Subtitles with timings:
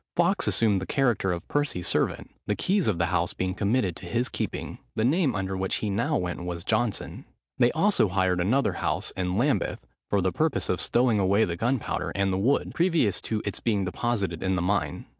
[0.15, 4.07] Fawkes assumed the character of Percy's servant, the keys of the house being committed to
[4.07, 4.79] his keeping.
[4.95, 7.23] The name under which he now went was Johnson.
[7.59, 12.11] They also hired another house, in Lambeth, for the purpose of stowing away the gunpowder
[12.15, 15.05] and the wood, previous to its being deposited in the mine.